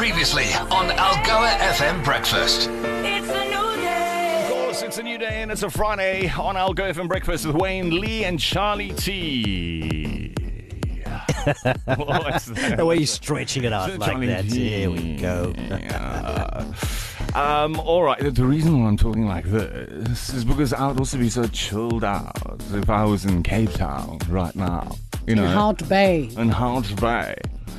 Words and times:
Previously 0.00 0.46
on 0.70 0.88
Algoa 0.88 1.58
FM 1.58 2.02
Breakfast. 2.02 2.70
It's 2.70 3.28
a 3.28 3.44
new 3.44 3.82
day. 3.82 4.46
Of 4.46 4.50
course, 4.50 4.80
it's 4.80 4.96
a 4.96 5.02
new 5.02 5.18
day 5.18 5.42
and 5.42 5.52
it's 5.52 5.62
a 5.62 5.68
Friday 5.68 6.26
on 6.26 6.54
Algoa 6.54 6.94
FM 6.94 7.06
Breakfast 7.06 7.44
with 7.44 7.54
Wayne 7.54 8.00
Lee 8.00 8.24
and 8.24 8.40
Charlie 8.40 8.94
T. 8.94 10.32
The 11.44 12.82
way 12.86 12.96
you're 12.96 13.06
stretching 13.06 13.64
it 13.64 13.74
out 13.74 13.90
like 13.98 14.10
Charlie 14.10 14.26
that. 14.28 14.48
T. 14.48 14.70
There 14.70 14.90
we 14.90 15.16
go. 15.16 15.52
Yeah. 15.58 16.64
Um, 17.34 17.78
all 17.78 18.02
right. 18.02 18.34
The 18.34 18.44
reason 18.46 18.80
why 18.80 18.88
I'm 18.88 18.96
talking 18.96 19.26
like 19.26 19.44
this 19.44 20.30
is 20.30 20.46
because 20.46 20.72
I 20.72 20.86
would 20.86 20.98
also 20.98 21.18
be 21.18 21.28
so 21.28 21.46
chilled 21.48 22.04
out 22.04 22.38
if 22.72 22.88
I 22.88 23.04
was 23.04 23.26
in 23.26 23.42
Cape 23.42 23.72
Town 23.72 24.18
right 24.30 24.56
now. 24.56 24.96
You 25.26 25.34
know, 25.34 25.44
in 25.44 25.50
Hout 25.50 25.86
Bay, 25.90 26.30
in 26.38 26.48
Hout 26.48 26.90
Bay. 26.98 27.36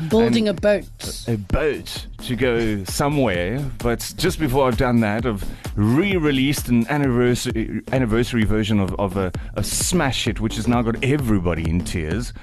Building 0.09 0.47
a 0.47 0.53
boat. 0.53 0.85
a 1.27 1.37
boat 1.37 2.07
to 2.23 2.35
go 2.35 2.83
somewhere, 2.85 3.59
but 3.79 4.13
just 4.17 4.39
before 4.39 4.67
I've 4.67 4.77
done 4.77 4.99
that, 5.01 5.25
I've 5.25 5.43
re-released 5.75 6.69
an 6.69 6.87
anniversary 6.87 7.81
anniversary 7.91 8.43
version 8.43 8.79
of, 8.79 8.93
of 8.99 9.17
a, 9.17 9.31
a 9.55 9.63
smash 9.63 10.25
hit, 10.25 10.39
which 10.39 10.55
has 10.55 10.67
now 10.67 10.81
got 10.81 11.03
everybody 11.03 11.69
in 11.69 11.83
tears. 11.83 12.33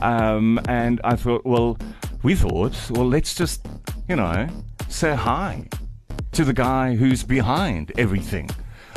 Um, 0.00 0.60
and 0.68 1.00
I 1.04 1.16
thought, 1.16 1.44
well, 1.44 1.78
we 2.22 2.34
thought, 2.34 2.76
well, 2.90 3.06
let's 3.08 3.34
just, 3.34 3.66
you 4.08 4.16
know, 4.16 4.48
say 4.88 5.14
hi 5.14 5.68
to 6.32 6.44
the 6.44 6.52
guy 6.52 6.96
who's 6.96 7.22
behind 7.22 7.92
everything. 7.98 8.50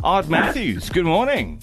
Ard 0.03 0.29
Matthews, 0.29 0.89
good 0.89 1.05
morning. 1.05 1.61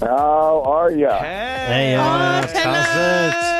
How 0.00 0.62
are 0.64 0.90
you? 0.90 1.08
Hey, 1.08 1.96
uh, 1.96 2.46
how's 2.46 3.54
it? 3.54 3.57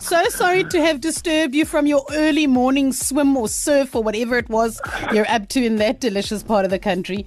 So 0.00 0.24
sorry 0.28 0.64
to 0.64 0.80
have 0.80 1.00
disturbed 1.00 1.54
you 1.54 1.64
from 1.64 1.86
your 1.86 2.04
early 2.12 2.46
morning 2.46 2.92
swim 2.92 3.36
or 3.36 3.48
surf 3.48 3.94
or 3.94 4.02
whatever 4.02 4.38
it 4.38 4.48
was 4.48 4.80
you're 5.12 5.30
up 5.30 5.48
to 5.48 5.64
in 5.64 5.76
that 5.76 6.00
delicious 6.00 6.42
part 6.42 6.64
of 6.64 6.70
the 6.70 6.78
country. 6.78 7.26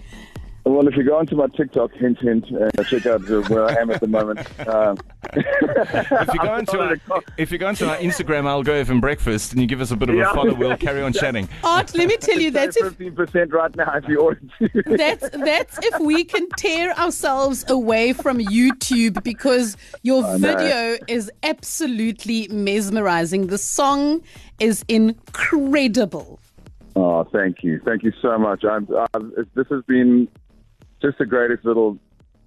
Well, 0.65 0.87
if 0.87 0.95
you 0.95 1.03
go 1.03 1.17
onto 1.17 1.35
my 1.35 1.47
TikTok, 1.47 1.91
hint, 1.93 2.19
hint, 2.19 2.45
uh, 2.55 2.83
check 2.83 3.05
out 3.05 3.29
uh, 3.29 3.41
where 3.43 3.65
I 3.65 3.73
am 3.73 3.91
at 3.91 3.99
the 3.99 4.07
moment. 4.07 4.47
Um, 4.67 4.97
If 5.35 6.33
you 6.33 6.39
go 6.39 6.55
into 6.55 6.79
our, 6.79 7.21
if 7.37 7.51
you 7.51 7.57
go 7.57 7.69
into 7.69 7.89
our 7.89 7.97
Instagram, 7.97 8.43
Algoa 8.43 8.85
FM 8.85 9.01
breakfast, 9.01 9.51
and 9.51 9.61
you 9.61 9.67
give 9.67 9.81
us 9.81 9.91
a 9.91 9.95
bit 9.95 10.09
of 10.09 10.17
a 10.17 10.25
follow, 10.25 10.53
we'll 10.53 10.77
carry 10.77 11.01
on 11.01 11.13
chatting. 11.13 11.49
Ard, 11.63 11.93
let 11.95 12.07
me 12.07 12.17
tell 12.17 12.39
you, 12.39 12.51
that's 12.51 12.77
if 12.77 12.83
fifteen 12.83 13.15
percent 13.15 13.51
right 13.53 13.75
now 13.75 13.91
if 13.95 14.07
you 14.07 14.19
order. 14.19 14.41
that's 14.85 15.29
that's 15.29 15.79
if 15.81 15.99
we 15.99 16.23
can 16.23 16.47
tear 16.57 16.97
ourselves 16.97 17.65
away 17.69 18.13
from 18.13 18.37
YouTube 18.37 19.23
because 19.23 19.77
your 20.03 20.21
know. 20.21 20.37
video 20.37 20.97
is 21.07 21.31
absolutely 21.43 22.47
mesmerizing. 22.49 23.47
The 23.47 23.57
song 23.57 24.21
is 24.59 24.85
incredible. 24.87 26.39
oh, 26.95 27.23
thank 27.31 27.63
you, 27.63 27.81
thank 27.85 28.03
you 28.03 28.13
so 28.21 28.37
much. 28.37 28.63
I'm, 28.63 28.87
I'm, 29.13 29.33
this 29.55 29.67
has 29.69 29.83
been 29.87 30.27
just 31.01 31.17
the 31.17 31.25
greatest 31.25 31.65
little 31.65 31.97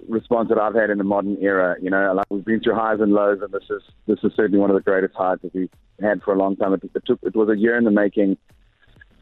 response 0.09 0.49
that 0.49 0.59
I've 0.59 0.75
had 0.75 0.91
in 0.91 0.99
the 0.99 1.05
modern 1.05 1.37
era. 1.41 1.77
You 1.81 1.91
know, 1.91 2.13
like 2.15 2.27
we've 2.31 2.45
been 2.45 2.61
through 2.61 2.75
highs 2.75 3.01
and 3.01 3.13
lows, 3.13 3.41
and 3.43 3.53
this 3.53 3.65
is 3.71 3.83
this 4.07 4.19
is 4.23 4.33
certainly 4.37 4.59
one 4.59 4.71
of 4.71 4.77
the 4.77 4.83
greatest 4.83 5.15
highs 5.15 5.39
that 5.43 5.55
we've 5.55 5.71
had 6.01 6.23
for 6.23 6.35
a 6.35 6.39
long 6.39 6.57
time. 6.57 6.75
It, 6.75 6.83
it 6.95 7.03
took 7.07 7.19
it 7.23 7.35
was 7.35 7.49
a 7.49 7.57
year 7.57 7.77
in 7.77 7.85
the 7.85 7.91
making, 7.91 8.37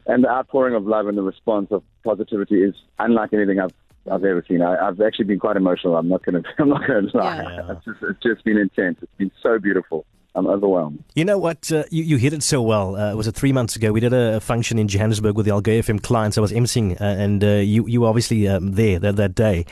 and 0.05 0.23
the 0.23 0.29
outpouring 0.29 0.75
of 0.75 0.85
love 0.85 1.07
and 1.07 1.17
the 1.17 1.23
response 1.23 1.67
of 1.71 1.83
positivity 2.03 2.63
is 2.63 2.75
unlike 2.99 3.33
anything 3.33 3.59
I've 3.59 3.73
I've 4.11 4.23
ever 4.23 4.43
seen. 4.47 4.61
I, 4.61 4.87
I've 4.87 5.01
actually 5.01 5.25
been 5.25 5.39
quite 5.39 5.57
emotional. 5.57 5.95
I'm 5.95 6.07
not 6.07 6.23
gonna 6.23 6.43
I'm 6.59 6.69
not 6.69 6.87
gonna 6.87 7.07
lie. 7.13 7.43
Yeah. 7.43 7.71
It's, 7.71 7.85
just, 7.85 7.97
it's 8.01 8.23
just 8.23 8.45
been 8.45 8.57
intense. 8.57 8.99
It's 9.01 9.15
been 9.17 9.31
so 9.41 9.59
beautiful. 9.59 10.05
I'm 10.35 10.47
overwhelmed. 10.47 11.01
You 11.15 11.23
know 11.23 11.37
what? 11.37 11.71
Uh, 11.71 11.85
you, 11.89 12.03
you 12.03 12.17
hit 12.17 12.33
it 12.33 12.43
so 12.43 12.61
well. 12.61 12.97
Uh, 12.97 13.15
was 13.15 13.25
it 13.25 13.35
three 13.35 13.53
months 13.53 13.77
ago? 13.77 13.93
We 13.93 14.01
did 14.01 14.11
a, 14.11 14.41
function 14.41 14.77
in 14.77 14.89
Johannesburg 14.89 15.35
with 15.37 15.45
the 15.45 15.53
Algoa 15.53 15.79
FM 15.79 16.03
clients. 16.03 16.37
I 16.37 16.41
was 16.41 16.51
emceeing, 16.51 16.99
uh, 16.99 17.05
and 17.05 17.43
uh, 17.43 17.47
you 17.47 17.87
you 17.87 18.01
were 18.01 18.07
obviously 18.07 18.47
um, 18.47 18.73
there 18.73 18.99
that, 18.99 19.15
that 19.15 19.33
day. 19.33 19.65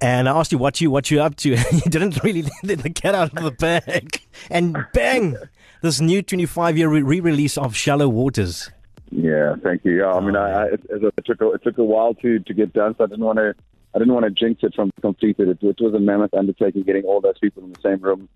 And 0.00 0.28
I 0.28 0.36
asked 0.36 0.52
you 0.52 0.58
what 0.58 0.80
you 0.80 0.90
what 0.90 1.10
you 1.10 1.22
up 1.22 1.36
to. 1.36 1.50
you 1.72 1.80
didn't 1.88 2.22
really 2.22 2.44
let 2.62 2.80
the 2.80 2.90
cat 2.90 3.14
out 3.14 3.36
of 3.36 3.42
the 3.42 3.50
bag. 3.50 4.20
And 4.50 4.76
bang, 4.92 5.36
this 5.80 6.00
new 6.00 6.22
25 6.22 6.76
year 6.76 6.88
re 6.88 7.20
release 7.20 7.56
of 7.56 7.74
Shallow 7.74 8.08
Waters. 8.08 8.70
Yeah, 9.10 9.56
thank 9.62 9.84
you. 9.84 9.98
Yeah, 9.98 10.12
I 10.12 10.20
mean, 10.20 10.36
I, 10.36 10.50
I, 10.50 10.64
it, 10.66 10.80
it 10.90 11.24
took 11.24 11.40
a, 11.40 11.50
it 11.52 11.62
took 11.64 11.78
a 11.78 11.84
while 11.84 12.14
to 12.14 12.38
to 12.40 12.54
get 12.54 12.74
done, 12.74 12.94
so 12.96 13.04
I 13.04 13.06
didn't 13.06 13.24
want 13.24 13.38
to 13.38 13.54
I 13.94 13.98
didn't 13.98 14.12
want 14.14 14.24
to 14.24 14.30
jinx 14.30 14.62
it 14.62 14.74
from 14.74 14.90
completed. 15.00 15.48
It, 15.48 15.58
it 15.62 15.80
was 15.80 15.94
a 15.94 15.98
mammoth 15.98 16.34
undertaking 16.34 16.82
getting 16.82 17.04
all 17.04 17.20
those 17.20 17.38
people 17.38 17.64
in 17.64 17.72
the 17.72 17.80
same 17.82 18.00
room. 18.00 18.28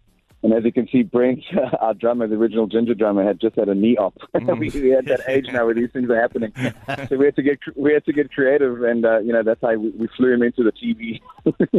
And 0.44 0.52
as 0.52 0.62
you 0.62 0.72
can 0.72 0.86
see, 0.92 1.02
Brent, 1.02 1.42
our 1.80 1.94
drummer, 1.94 2.28
the 2.28 2.34
original 2.34 2.66
ginger 2.66 2.94
drummer, 2.94 3.24
had 3.24 3.40
just 3.40 3.56
had 3.56 3.70
a 3.70 3.74
knee 3.74 3.96
op. 3.96 4.14
we, 4.34 4.68
we 4.68 4.90
had 4.90 5.06
that 5.06 5.22
age 5.26 5.46
now 5.50 5.64
where 5.64 5.74
these 5.74 5.90
things 5.90 6.10
are 6.10 6.20
happening. 6.20 6.52
so 7.08 7.16
we 7.16 7.24
had 7.24 7.36
to 7.36 7.42
get 7.42 7.58
we 7.76 7.94
had 7.94 8.04
to 8.04 8.12
get 8.12 8.30
creative, 8.30 8.82
and 8.82 9.06
uh, 9.06 9.20
you 9.20 9.32
know 9.32 9.42
that's 9.42 9.62
how 9.62 9.74
we, 9.74 9.88
we 9.92 10.06
flew 10.08 10.34
him 10.34 10.42
into 10.42 10.62
the 10.62 10.70
TV, 10.72 11.22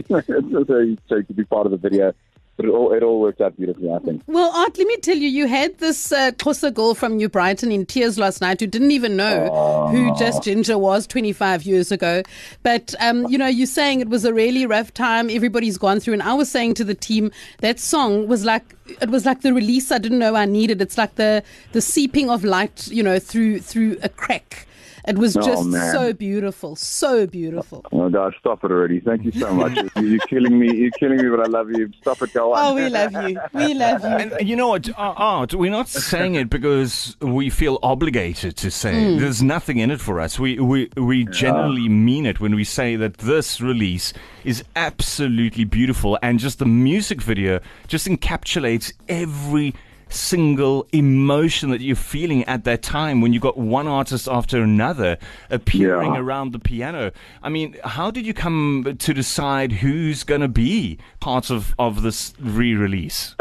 so, 0.07 0.97
so 1.07 1.17
he 1.17 1.23
could 1.23 1.35
be 1.35 1.45
part 1.45 1.67
of 1.67 1.71
the 1.71 1.77
video. 1.77 2.11
But 2.57 2.67
it 2.67 2.69
all 2.69 2.93
it 2.93 3.03
all 3.03 3.19
worked 3.19 3.41
out 3.41 3.57
beautifully, 3.57 3.91
I 3.91 3.99
think. 3.99 4.23
Well, 4.27 4.49
Ard, 4.55 4.77
let 4.77 4.87
me 4.87 4.95
tell 4.97 5.17
you, 5.17 5.27
you 5.27 5.47
had 5.47 5.77
this 5.79 6.11
uh, 6.13 6.31
Xhosa 6.31 6.73
girl 6.73 6.95
from 6.95 7.17
New 7.17 7.27
Brighton 7.27 7.69
in 7.69 7.85
tears 7.85 8.17
last 8.17 8.39
night 8.39 8.61
who 8.61 8.67
didn't 8.67 8.91
even 8.91 9.17
know 9.17 9.89
who 9.91 10.15
Just 10.17 10.43
Jinjer 10.43 10.79
was 10.79 11.05
25 11.07 11.63
years 11.63 11.91
ago. 11.91 12.23
But, 12.63 12.95
um, 13.01 13.27
you 13.27 13.37
know, 13.37 13.47
you're 13.47 13.67
saying 13.67 13.99
it 13.99 14.07
was 14.07 14.23
a 14.23 14.33
really 14.33 14.65
rough 14.65 14.93
time. 14.93 15.29
Everybody's 15.29 15.77
gone 15.77 15.99
through. 15.99 16.13
And 16.13 16.23
I 16.23 16.33
was 16.33 16.49
saying 16.49 16.75
to 16.75 16.85
the 16.85 16.95
team, 16.95 17.31
that 17.59 17.79
song 17.79 18.27
was 18.27 18.45
like, 18.45 18.75
it 19.01 19.09
was 19.09 19.25
like 19.25 19.41
the 19.41 19.53
release 19.53 19.91
I 19.91 19.97
didn't 19.97 20.19
know 20.19 20.35
I 20.35 20.45
needed. 20.45 20.81
It's 20.81 20.97
like 20.97 21.15
the, 21.15 21.43
the 21.73 21.81
seeping 21.81 22.29
of 22.29 22.45
light, 22.45 22.87
you 22.87 23.03
know, 23.03 23.19
through, 23.19 23.59
through 23.59 23.97
a 24.01 24.09
crack. 24.09 24.67
It 25.07 25.17
was 25.17 25.37
Oh, 25.37 25.41
just 25.41 25.65
man. 25.67 25.93
so 25.93 26.13
beautiful, 26.13 26.75
so 26.75 27.27
beautiful. 27.27 27.85
Oh 27.91 28.09
God, 28.09 28.33
stop 28.39 28.63
it 28.63 28.71
already! 28.71 28.99
Thank 28.99 29.23
you 29.25 29.31
so 29.31 29.53
much. 29.53 29.77
You- 29.95 30.07
You're 30.07 30.19
killing 30.27 30.57
me. 30.57 30.73
You're 30.75 30.91
killing 30.91 31.17
me, 31.17 31.29
but 31.29 31.41
I 31.41 31.47
love 31.49 31.69
you. 31.71 31.91
Stop 32.01 32.21
it, 32.21 32.33
go 32.33 32.53
on. 32.53 32.65
Oh, 32.65 32.75
we 32.75 32.89
love 32.89 33.11
you. 33.13 33.39
We 33.53 33.73
love 33.73 34.01
you. 34.01 34.07
And 34.09 34.47
you 34.47 34.55
know 34.55 34.69
what, 34.69 34.89
uh, 34.89 35.13
Ard, 35.15 35.53
we're 35.53 35.71
not 35.71 35.87
saying 35.89 36.35
it 36.35 36.49
because 36.49 37.15
we 37.21 37.49
feel 37.49 37.79
obligated 37.83 38.55
to 38.57 38.71
say 38.71 39.13
it. 39.13 39.19
There's 39.19 39.43
nothing 39.43 39.77
in 39.79 39.91
it 39.91 40.01
for 40.01 40.19
us. 40.19 40.39
We, 40.39 40.59
we, 40.59 40.89
we 40.97 41.25
genuinely 41.25 41.87
mean 41.89 42.25
it 42.25 42.39
when 42.39 42.55
we 42.55 42.63
say 42.63 42.95
that 42.95 43.17
this 43.19 43.61
release 43.61 44.13
is 44.43 44.63
absolutely 44.75 45.63
beautiful 45.65 46.17
and 46.21 46.39
just 46.39 46.59
the 46.59 46.65
music 46.65 47.21
video 47.21 47.59
just 47.87 48.07
encapsulates 48.07 48.93
every 49.09 49.73
single 50.15 50.87
emotion 50.91 51.69
that 51.71 51.81
you're 51.81 51.95
feeling 51.95 52.43
at 52.45 52.63
that 52.63 52.81
time 52.81 53.21
when 53.21 53.33
you've 53.33 53.41
got 53.43 53.57
one 53.57 53.87
artist 53.87 54.27
after 54.27 54.61
another 54.63 55.17
appearing 55.49 56.13
Yeah. 56.13 56.19
around 56.19 56.51
the 56.53 56.59
piano. 56.59 57.11
I 57.43 57.49
mean, 57.49 57.75
how 57.83 58.11
did 58.11 58.25
you 58.25 58.33
come 58.33 58.95
to 58.97 59.13
decide 59.13 59.71
who's 59.73 60.23
going 60.23 60.41
to 60.41 60.47
be 60.47 60.97
part 61.19 61.49
of, 61.49 61.75
of 61.77 62.01
this 62.01 62.33
re-release? 62.39 63.35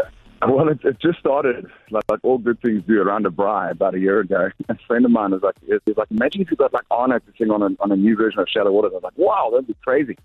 Well, 0.47 0.69
it, 0.69 0.79
it 0.85 1.01
just 1.01 1.19
started 1.19 1.67
like, 1.91 2.05
like 2.11 2.21
all 2.23 2.39
good 2.39 2.61
things 2.61 2.83
do 2.87 3.01
around 3.01 3.27
a 3.27 3.31
braai 3.31 3.71
about 3.71 3.95
a 3.95 3.99
year 3.99 4.21
ago. 4.21 4.51
A 4.69 4.77
friend 4.87 5.05
of 5.05 5.11
mine 5.11 5.31
was 5.31 5.43
like, 5.43 5.55
he 5.65 5.73
was 5.73 5.97
like, 5.97 6.11
imagine 6.11 6.43
if 6.43 6.51
you 6.51 6.57
got 6.57 6.73
like 6.73 6.85
Arno 6.91 7.19
to 7.19 7.33
sing 7.39 7.51
on 7.51 7.63
a, 7.63 7.71
on 7.81 7.93
a 7.93 7.97
new 7.97 8.17
version 8.17 8.41
of 8.41 8.49
Shallow 8.49 8.73
Waters. 8.73 8.93
I 8.93 8.97
was 8.97 9.03
like, 9.05 9.19
wow, 9.19 9.51
that'd 9.51 9.67
be 9.67 9.77
crazy. 9.85 10.17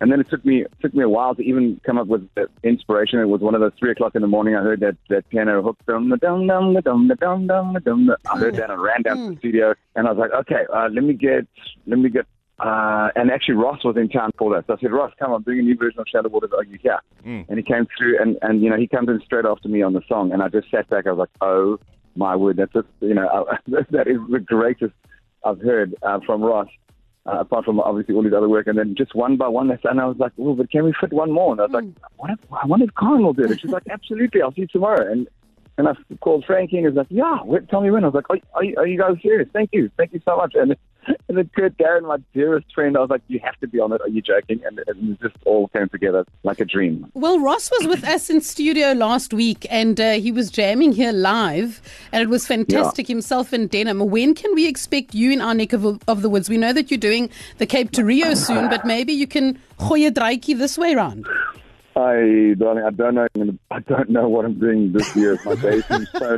And 0.00 0.10
then 0.10 0.20
it 0.20 0.28
took 0.30 0.44
me 0.44 0.62
it 0.62 0.72
took 0.80 0.94
me 0.94 1.02
a 1.02 1.08
while 1.08 1.34
to 1.34 1.42
even 1.42 1.80
come 1.84 1.98
up 1.98 2.06
with 2.06 2.28
the 2.34 2.48
inspiration. 2.62 3.18
It 3.18 3.26
was 3.26 3.40
one 3.40 3.54
of 3.54 3.60
those 3.60 3.72
three 3.78 3.90
o'clock 3.90 4.14
in 4.14 4.22
the 4.22 4.28
morning. 4.28 4.54
I 4.56 4.62
heard 4.62 4.80
that 4.80 4.96
that 5.08 5.28
piano 5.28 5.62
hook, 5.62 5.76
dum 5.86 6.08
da 6.08 6.16
dum 6.16 6.46
dum 6.46 6.74
da 6.74 6.80
dum 6.80 7.08
da 7.08 7.14
dum 7.14 7.46
dum 7.46 7.72
da 7.74 7.78
dum. 7.80 8.10
I 8.30 8.38
heard 8.38 8.56
that 8.56 8.70
and 8.70 8.80
ran 8.82 9.02
down 9.02 9.16
to 9.16 9.30
the 9.30 9.38
studio, 9.38 9.74
and 9.96 10.06
I 10.06 10.12
was 10.12 10.18
like, 10.18 10.32
okay, 10.32 10.64
uh, 10.72 10.88
let 10.90 11.04
me 11.04 11.14
get 11.14 11.46
let 11.86 11.98
me 11.98 12.08
get. 12.08 12.26
Uh, 12.62 13.08
and 13.16 13.30
actually, 13.30 13.54
Ross 13.54 13.82
was 13.84 13.96
in 13.96 14.08
town 14.08 14.32
for 14.36 14.54
that. 14.54 14.66
So 14.66 14.74
I 14.74 14.80
said, 14.80 14.92
Ross, 14.92 15.12
come 15.18 15.32
on, 15.32 15.42
bring 15.42 15.58
a 15.60 15.62
new 15.62 15.76
version 15.76 15.98
of 16.00 16.06
Shallow 16.08 16.28
Waters. 16.28 16.50
Are 16.56 16.64
you 16.64 16.78
here? 16.82 16.98
And 17.48 17.58
he 17.58 17.62
came 17.62 17.86
through, 17.96 18.20
and, 18.20 18.36
and, 18.42 18.62
you 18.62 18.68
know, 18.68 18.76
he 18.76 18.86
comes 18.86 19.08
in 19.08 19.20
straight 19.24 19.46
after 19.46 19.68
me 19.68 19.82
on 19.82 19.94
the 19.94 20.02
song. 20.08 20.30
And 20.32 20.42
I 20.42 20.48
just 20.48 20.70
sat 20.70 20.88
back. 20.90 21.06
I 21.06 21.12
was 21.12 21.18
like, 21.20 21.30
oh, 21.40 21.78
my 22.16 22.36
word. 22.36 22.58
That's 22.58 22.72
just, 22.72 22.88
you 23.00 23.14
know, 23.14 23.26
uh, 23.26 23.56
that 23.90 24.06
is 24.08 24.18
the 24.30 24.40
greatest 24.40 24.92
I've 25.44 25.60
heard 25.60 25.94
uh, 26.02 26.20
from 26.26 26.42
Ross, 26.42 26.68
uh, 27.24 27.38
apart 27.40 27.64
from 27.64 27.80
obviously 27.80 28.14
all 28.14 28.24
his 28.24 28.34
other 28.34 28.48
work. 28.48 28.66
And 28.66 28.76
then 28.78 28.94
just 28.94 29.14
one 29.14 29.38
by 29.38 29.48
one, 29.48 29.70
and 29.70 30.00
I 30.00 30.04
was 30.04 30.18
like, 30.18 30.32
well, 30.36 30.54
but 30.54 30.70
can 30.70 30.84
we 30.84 30.92
fit 31.00 31.12
one 31.14 31.30
more? 31.32 31.52
And 31.52 31.60
I 31.62 31.64
was 31.64 31.72
like, 31.72 31.84
what 32.16 32.30
if, 32.30 32.38
I 32.52 32.66
wonder 32.66 32.84
if 32.84 32.94
Karen 32.94 33.22
will 33.22 33.32
do 33.32 33.44
it. 33.44 33.60
She's 33.60 33.70
like, 33.70 33.84
absolutely. 33.90 34.42
I'll 34.42 34.52
see 34.52 34.62
you 34.62 34.66
tomorrow. 34.66 35.10
And 35.10 35.26
and 35.78 35.88
I 35.88 35.92
called 36.20 36.44
Frankie 36.46 36.76
and 36.76 36.84
he 36.84 36.88
was 36.88 36.96
like, 36.96 37.06
yeah, 37.08 37.38
wait, 37.42 37.66
tell 37.70 37.80
me 37.80 37.90
when. 37.90 38.04
I 38.04 38.08
was 38.08 38.14
like, 38.14 38.28
are, 38.28 38.36
are, 38.52 38.64
you- 38.64 38.74
are 38.76 38.86
you 38.86 38.98
guys 38.98 39.14
serious? 39.22 39.48
Thank 39.50 39.70
you. 39.72 39.90
Thank 39.96 40.12
you 40.12 40.20
so 40.26 40.36
much. 40.36 40.52
And, 40.54 40.76
and 41.28 41.38
then 41.38 41.50
Kurt 41.54 41.76
Darren, 41.78 42.02
my 42.02 42.18
dearest 42.34 42.72
friend, 42.74 42.96
I 42.96 43.00
was 43.00 43.10
like, 43.10 43.22
you 43.28 43.40
have 43.42 43.58
to 43.60 43.68
be 43.68 43.80
on 43.80 43.92
it. 43.92 44.00
Are 44.00 44.08
you 44.08 44.20
joking? 44.20 44.60
And, 44.64 44.80
and 44.86 45.12
it 45.12 45.20
just 45.20 45.36
all 45.44 45.68
came 45.68 45.88
together 45.88 46.24
like 46.42 46.60
a 46.60 46.64
dream. 46.64 47.10
Well, 47.14 47.38
Ross 47.38 47.70
was 47.70 47.86
with 47.86 48.04
us 48.04 48.30
in 48.30 48.40
studio 48.40 48.92
last 48.92 49.32
week 49.32 49.66
and 49.70 50.00
uh, 50.00 50.12
he 50.12 50.32
was 50.32 50.50
jamming 50.50 50.92
here 50.92 51.12
live 51.12 51.80
and 52.12 52.22
it 52.22 52.28
was 52.28 52.46
fantastic 52.46 53.06
himself 53.06 53.52
in 53.52 53.66
denim. 53.68 54.00
When 54.10 54.34
can 54.34 54.54
we 54.54 54.66
expect 54.66 55.14
you 55.14 55.30
in 55.30 55.40
our 55.40 55.54
neck 55.54 55.72
of, 55.72 55.84
of 56.08 56.22
the 56.22 56.30
woods? 56.30 56.48
We 56.48 56.58
know 56.58 56.72
that 56.72 56.90
you're 56.90 56.98
doing 56.98 57.30
the 57.58 57.66
Cape 57.66 57.92
to 57.92 58.04
Rio 58.04 58.34
soon, 58.34 58.68
but 58.68 58.84
maybe 58.84 59.12
you 59.12 59.26
can 59.26 59.58
gooi 59.78 60.06
a 60.06 60.54
this 60.54 60.76
way 60.76 60.94
round. 60.94 61.26
I, 62.00 62.54
darling, 62.54 62.84
I 62.84 62.90
don't 62.90 63.14
know. 63.14 63.26
I 63.70 63.78
don't 63.80 64.10
know 64.10 64.28
what 64.28 64.44
I'm 64.44 64.58
doing 64.58 64.92
this 64.92 65.06
year. 65.14 65.38
My 65.44 65.54
day 65.54 65.82
seems 65.88 66.08
so, 66.18 66.36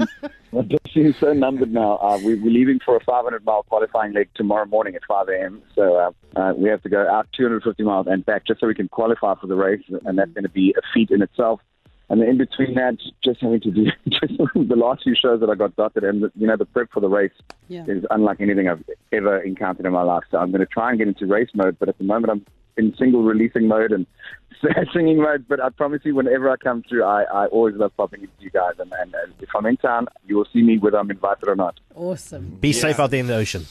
my 0.53 0.63
day 0.63 0.79
seems 0.93 1.17
so 1.21 1.33
numbered 1.33 1.73
now. 1.73 1.99
Uh, 1.99 2.19
we, 2.19 2.35
we're 2.35 2.51
leaving 2.53 2.81
for 2.85 2.97
a 2.97 3.05
500 3.05 3.45
mile 3.45 3.63
qualifying 3.65 4.13
leg 4.13 4.29
tomorrow 4.35 4.67
morning 4.67 4.95
at 4.95 5.03
5 5.09 5.29
a.m. 5.29 5.63
So 5.75 5.97
uh, 5.97 6.39
uh, 6.39 6.53
we 6.55 6.69
have 6.69 6.83
to 6.83 6.89
go 6.89 7.09
out 7.09 7.29
250 7.37 7.83
miles 7.83 8.07
and 8.09 8.25
back 8.25 8.47
just 8.47 8.61
so 8.61 8.67
we 8.67 8.75
can 8.75 8.89
qualify 8.89 9.35
for 9.41 9.47
the 9.47 9.55
race, 9.55 9.83
and 10.05 10.19
that's 10.19 10.33
going 10.33 10.45
to 10.45 10.51
be 10.51 10.75
a 10.77 10.83
feat 10.93 11.11
in 11.11 11.23
itself. 11.23 11.61
And 12.09 12.21
then 12.21 12.29
in 12.29 12.39
between 12.39 12.75
that, 12.75 12.99
just 13.25 13.41
having 13.41 13.61
to 13.61 13.71
do 13.71 13.85
just 14.09 14.33
the 14.55 14.77
last 14.77 15.05
few 15.05 15.15
shows 15.15 15.41
that 15.41 15.49
I 15.49 15.55
got 15.55 15.75
dotted, 15.77 16.05
and 16.05 16.23
the, 16.25 16.33
you 16.37 16.47
know 16.47 16.57
the 16.57 16.67
prep 16.67 16.91
for 16.93 17.01
the 17.01 17.09
race 17.09 17.33
Yeah. 17.69 17.85
is 17.87 18.05
unlike 18.11 18.41
anything 18.41 18.69
I've 18.69 18.85
ever 19.13 19.41
encountered 19.41 19.87
in 19.87 19.93
my 19.93 20.03
life. 20.03 20.25
So 20.31 20.39
I'm 20.39 20.51
going 20.51 20.61
to 20.61 20.67
try 20.67 20.91
and 20.91 20.99
get 20.99 21.09
into 21.09 21.27
race 21.27 21.49
mode, 21.55 21.77
but 21.79 21.89
at 21.89 21.99
the 21.99 22.05
moment 22.05 22.31
I'm 22.31 22.47
in 22.77 22.95
single 22.97 23.23
releasing 23.23 23.69
mode 23.69 23.93
and 23.93 24.07
singing 24.95 25.19
mode. 25.19 25.47
But 25.49 25.61
I 25.61 25.71
promise 25.71 26.03
you, 26.05 26.15
whenever 26.15 26.51
I 26.51 26.57
come 26.57 26.83
through, 26.89 27.05
I, 27.05 27.23
I 27.23 27.47
always 27.47 27.75
love 27.77 27.93
popping 27.97 28.23
into 28.23 28.33
you 28.41 28.51
guys. 28.51 28.75
And, 28.79 28.93
and, 28.93 29.15
and 29.15 29.35
if 29.41 29.49
I'm 29.55 29.67
in 29.67 29.77
town, 29.77 30.09
you 30.27 30.37
will 30.37 30.47
see 30.53 30.63
me 30.63 30.79
whether 30.79 30.99
I'm 30.99 31.11
invited 31.11 31.49
or 31.49 31.57
not. 31.57 31.79
Awesome. 31.95 32.59
Be 32.61 32.73
safe 32.73 32.99
out 32.99 33.11
there 33.11 33.21
in 33.21 33.27
the 33.27 33.37
ocean. 33.37 33.67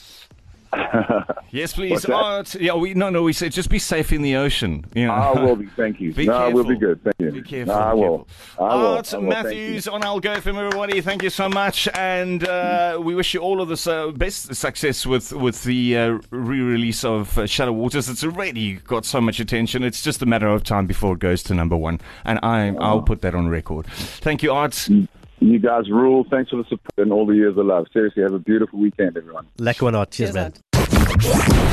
Yes, 1.52 1.74
please. 1.74 2.06
Ard. 2.06 2.54
Yeah, 2.54 2.74
we 2.74 2.94
no, 2.94 3.10
no. 3.10 3.22
We 3.22 3.34
said 3.34 3.52
just 3.52 3.68
be 3.68 3.78
safe 3.78 4.10
in 4.10 4.22
the 4.22 4.36
ocean. 4.36 4.86
You 4.94 5.06
know. 5.06 5.12
I 5.12 5.38
will 5.38 5.56
be. 5.56 5.66
Thank 5.76 6.00
you. 6.00 6.14
Be 6.14 6.24
no, 6.24 6.32
I 6.32 6.48
will 6.48 6.64
be 6.64 6.76
good. 6.76 7.04
Thank 7.04 7.16
you. 7.18 7.30
Be 7.30 7.42
careful. 7.42 7.74
No, 7.74 7.80
I 7.80 7.92
will. 7.92 8.18
careful. 8.18 8.64
I 8.64 8.74
will. 8.76 8.86
Ard 8.86 9.14
I 9.14 9.16
will. 9.18 9.28
Matthews 9.28 9.86
on 9.86 10.00
Algoa 10.00 10.38
FM 10.38 10.56
everybody. 10.56 11.02
Thank 11.02 11.22
you 11.22 11.28
so 11.28 11.50
much, 11.50 11.88
and 11.88 12.48
uh, 12.48 12.98
we 13.02 13.14
wish 13.14 13.34
you 13.34 13.40
all 13.40 13.60
of 13.60 13.68
the 13.68 13.92
uh, 13.92 14.12
best 14.12 14.54
success 14.54 15.04
with 15.04 15.30
with 15.34 15.62
the 15.64 15.96
uh, 15.98 16.18
re-release 16.30 17.04
of 17.04 17.36
uh, 17.36 17.46
Shallow 17.46 17.72
Waters. 17.72 18.08
It's 18.08 18.24
already 18.24 18.76
got 18.76 19.04
so 19.04 19.20
much 19.20 19.38
attention. 19.38 19.84
It's 19.84 20.00
just 20.00 20.22
a 20.22 20.26
matter 20.26 20.48
of 20.48 20.64
time 20.64 20.86
before 20.86 21.12
it 21.14 21.18
goes 21.18 21.42
to 21.44 21.54
number 21.54 21.76
one, 21.76 22.00
and 22.24 22.38
I 22.42 22.74
I'll 22.80 23.02
put 23.02 23.20
that 23.22 23.34
on 23.34 23.48
record. 23.50 23.86
Thank 23.88 24.42
you, 24.42 24.52
Ard. 24.52 24.74
you. 24.88 25.06
You 25.42 25.58
guys 25.58 25.90
rule. 25.90 26.24
Thanks 26.30 26.50
for 26.50 26.56
the 26.56 26.64
support 26.64 26.92
and 26.98 27.12
all 27.12 27.26
the 27.26 27.34
years 27.34 27.56
of 27.58 27.66
love. 27.66 27.86
Seriously, 27.92 28.22
have 28.22 28.32
a 28.32 28.38
beautiful 28.38 28.78
weekend, 28.78 29.16
everyone. 29.16 29.46
Lekker 29.58 29.82
one, 29.82 29.94
Ard. 29.94 30.10
Cheers, 30.10 30.32
Cheers, 30.32 30.34
man. 30.34 30.52
Ard. 30.74 30.82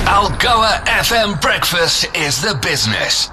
Algoa 0.10 0.84
FM 0.86 1.40
Breakfast 1.42 2.06
is 2.16 2.42
the 2.42 2.60
business. 2.64 3.30